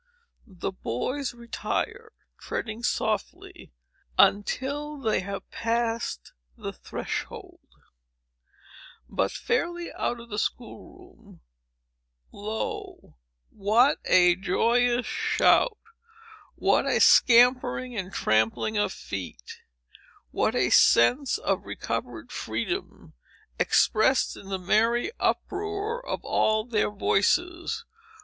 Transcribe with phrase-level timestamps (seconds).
[0.47, 3.71] The boys retire, treading softly
[4.17, 7.67] until they have passed the threshold;
[9.07, 10.79] but, fairly out of the school
[11.15, 11.41] room,
[12.31, 13.17] lo,
[13.51, 23.13] what a joyous shout!—what a scampering and trampling of feet!—what a sense of recovered freedom,
[23.59, 27.85] expressed in the merry uproar of all their voices!